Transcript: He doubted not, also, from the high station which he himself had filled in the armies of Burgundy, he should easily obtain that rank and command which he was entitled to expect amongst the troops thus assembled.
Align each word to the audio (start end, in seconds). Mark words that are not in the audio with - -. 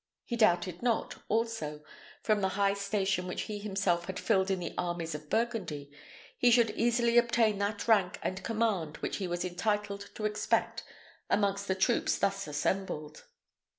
He 0.25 0.35
doubted 0.35 0.81
not, 0.81 1.17
also, 1.29 1.83
from 2.23 2.41
the 2.41 2.49
high 2.57 2.73
station 2.73 3.27
which 3.27 3.43
he 3.43 3.59
himself 3.59 4.05
had 4.05 4.17
filled 4.17 4.49
in 4.49 4.57
the 4.59 4.73
armies 4.75 5.13
of 5.13 5.29
Burgundy, 5.29 5.91
he 6.39 6.49
should 6.49 6.71
easily 6.71 7.19
obtain 7.19 7.59
that 7.59 7.87
rank 7.87 8.17
and 8.23 8.43
command 8.43 8.97
which 8.97 9.17
he 9.17 9.27
was 9.27 9.45
entitled 9.45 10.09
to 10.15 10.25
expect 10.25 10.83
amongst 11.29 11.67
the 11.67 11.75
troops 11.75 12.17
thus 12.17 12.47
assembled. 12.47 13.25